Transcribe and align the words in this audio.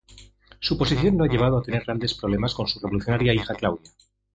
Su 0.59 0.79
posición 0.79 1.15
lo 1.15 1.25
ha 1.25 1.27
llevado 1.27 1.59
a 1.59 1.61
tener 1.61 1.83
grandes 1.83 2.15
problemas 2.15 2.55
con 2.55 2.67
su 2.67 2.79
revolucionaria 2.79 3.35
hija 3.35 3.53
Claudia. 3.53 3.91